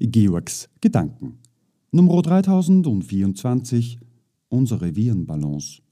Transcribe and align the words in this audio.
Georgs 0.00 0.68
Gedanken. 0.80 1.38
Nummer 1.90 2.22
3024 2.22 3.98
Unsere 4.48 4.94
Virenbalance. 4.94 5.82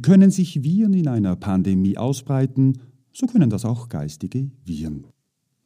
Können 0.00 0.30
sich 0.30 0.62
Viren 0.62 0.94
in 0.94 1.08
einer 1.08 1.36
Pandemie 1.36 1.96
ausbreiten, 1.98 2.78
so 3.12 3.26
können 3.26 3.50
das 3.50 3.64
auch 3.64 3.88
geistige 3.88 4.50
Viren. 4.64 5.06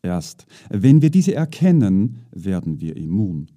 Erst 0.03 0.47
wenn 0.71 1.03
wir 1.03 1.11
diese 1.11 1.35
erkennen, 1.35 2.19
werden 2.33 2.81
wir 2.81 2.97
immun. 2.97 3.51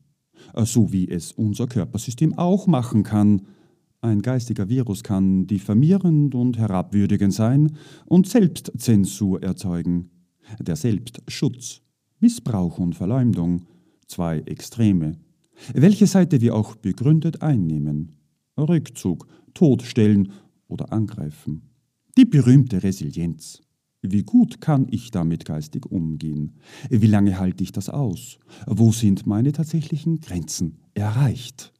So 0.63 0.91
wie 0.93 1.07
es 1.09 1.31
unser 1.31 1.67
Körpersystem 1.67 2.37
auch 2.37 2.67
machen 2.67 3.03
kann. 3.03 3.41
Ein 4.01 4.21
geistiger 4.21 4.69
Virus 4.69 5.03
kann 5.03 5.47
diffamierend 5.47 6.33
und 6.35 6.57
herabwürdigend 6.57 7.33
sein 7.33 7.75
und 8.05 8.27
Selbstzensur 8.27 9.43
erzeugen. 9.43 10.09
Der 10.59 10.75
Selbstschutz, 10.75 11.81
Missbrauch 12.19 12.79
und 12.79 12.95
Verleumdung, 12.95 13.65
zwei 14.09 14.39
Extreme. 14.39 15.17
Welche 15.73 16.07
Seite 16.07 16.41
wir 16.41 16.55
auch 16.55 16.75
begründet 16.75 17.41
einnehmen. 17.41 18.13
Rückzug, 18.57 19.27
Todstellen 19.53 20.31
oder 20.67 20.91
angreifen. 20.91 21.61
Die 22.17 22.25
berühmte 22.25 22.83
Resilienz. 22.83 23.61
Wie 24.01 24.23
gut 24.23 24.61
kann 24.61 24.87
ich 24.89 25.11
damit 25.11 25.45
geistig 25.45 25.85
umgehen? 25.85 26.53
Wie 26.89 27.07
lange 27.07 27.37
halte 27.39 27.63
ich 27.63 27.71
das 27.71 27.89
aus? 27.89 28.39
Wo 28.65 28.91
sind 28.91 29.27
meine 29.27 29.51
tatsächlichen 29.51 30.21
Grenzen 30.21 30.77
erreicht? 30.93 31.73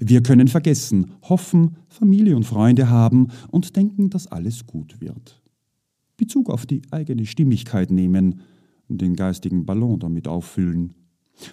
Wir 0.00 0.22
können 0.22 0.48
vergessen, 0.48 1.12
hoffen, 1.22 1.76
Familie 1.88 2.36
und 2.36 2.44
Freunde 2.44 2.88
haben 2.88 3.28
und 3.50 3.76
denken, 3.76 4.10
dass 4.10 4.26
alles 4.26 4.66
gut 4.66 5.00
wird. 5.00 5.42
Bezug 6.16 6.50
auf 6.50 6.66
die 6.66 6.82
eigene 6.90 7.26
Stimmigkeit 7.26 7.90
nehmen, 7.90 8.40
den 8.88 9.14
geistigen 9.14 9.64
Ballon 9.64 9.98
damit 9.98 10.28
auffüllen. 10.28 10.94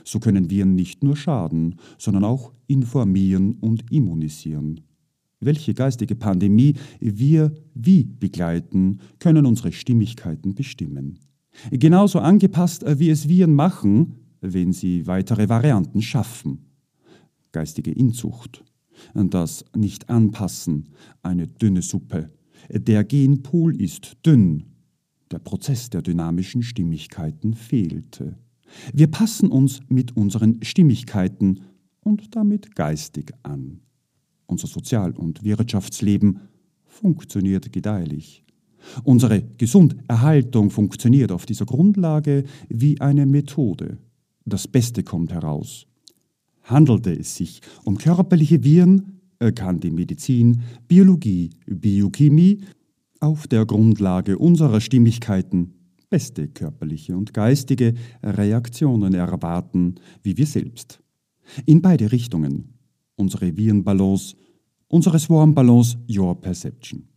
So 0.03 0.19
können 0.19 0.49
wir 0.49 0.65
nicht 0.65 1.03
nur 1.03 1.15
schaden, 1.15 1.75
sondern 1.97 2.23
auch 2.23 2.53
informieren 2.67 3.55
und 3.59 3.91
immunisieren. 3.91 4.81
Welche 5.39 5.73
geistige 5.73 6.15
Pandemie 6.15 6.75
wir 6.99 7.51
wie 7.73 8.03
begleiten, 8.03 8.99
können 9.19 9.45
unsere 9.45 9.71
Stimmigkeiten 9.71 10.53
bestimmen. 10.53 11.17
Genauso 11.71 12.19
angepasst, 12.19 12.85
wie 12.99 13.09
es 13.09 13.27
Viren 13.27 13.53
machen, 13.53 14.13
wenn 14.39 14.71
sie 14.71 15.07
weitere 15.07 15.49
Varianten 15.49 16.01
schaffen. 16.01 16.59
Geistige 17.51 17.91
Inzucht, 17.91 18.63
das 19.13 19.65
Nicht-Anpassen, 19.75 20.89
eine 21.23 21.47
dünne 21.47 21.81
Suppe. 21.81 22.29
Der 22.69 23.03
Genpool 23.03 23.79
ist 23.81 24.17
dünn. 24.25 24.63
Der 25.31 25.39
Prozess 25.39 25.89
der 25.89 26.01
dynamischen 26.01 26.61
Stimmigkeiten 26.61 27.53
fehlte. 27.53 28.37
Wir 28.93 29.07
passen 29.07 29.49
uns 29.49 29.79
mit 29.89 30.15
unseren 30.15 30.61
Stimmigkeiten 30.63 31.61
und 32.01 32.35
damit 32.35 32.75
geistig 32.75 33.31
an. 33.43 33.81
Unser 34.45 34.67
Sozial- 34.67 35.15
und 35.15 35.43
Wirtschaftsleben 35.43 36.39
funktioniert 36.85 37.71
gedeihlich. 37.71 38.43
Unsere 39.03 39.43
Gesunderhaltung 39.57 40.71
funktioniert 40.71 41.31
auf 41.31 41.45
dieser 41.45 41.65
Grundlage 41.65 42.43
wie 42.67 42.99
eine 42.99 43.25
Methode. 43.25 43.97
Das 44.45 44.67
Beste 44.67 45.03
kommt 45.03 45.31
heraus. 45.31 45.85
Handelte 46.63 47.13
es 47.17 47.35
sich 47.35 47.61
um 47.85 47.97
körperliche 47.97 48.63
Viren, 48.63 49.19
kann 49.55 49.79
die 49.79 49.91
Medizin, 49.91 50.61
Biologie, 50.87 51.51
Biochemie 51.65 52.61
auf 53.19 53.47
der 53.47 53.65
Grundlage 53.65 54.37
unserer 54.37 54.81
Stimmigkeiten 54.81 55.73
beste 56.11 56.47
körperliche 56.47 57.17
und 57.17 57.33
geistige 57.33 57.95
Reaktionen 58.21 59.15
erwarten, 59.15 59.95
wie 60.21 60.37
wir 60.37 60.45
selbst. 60.45 61.01
In 61.65 61.81
beide 61.81 62.11
Richtungen. 62.11 62.77
Unsere 63.15 63.57
Virenbalance, 63.57 64.35
unsere 64.87 65.17
Swarmbalance, 65.19 65.97
Your 66.07 66.39
Perception. 66.39 67.07